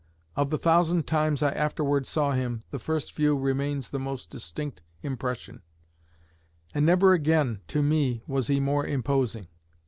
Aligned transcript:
Of 0.35 0.49
the 0.49 0.57
thousand 0.57 1.05
times 1.05 1.43
I 1.43 1.51
afterward 1.51 2.07
saw 2.07 2.31
him, 2.31 2.63
the 2.71 2.79
first 2.79 3.13
view 3.15 3.37
remains 3.37 3.91
the 3.91 3.99
most 3.99 4.31
distinct 4.31 4.81
impression; 5.03 5.61
and 6.73 6.87
never 6.87 7.13
again 7.13 7.61
to 7.67 7.83
me 7.83 8.23
was 8.25 8.47
he 8.47 8.59
more 8.59 8.83
imposing. 8.83 9.45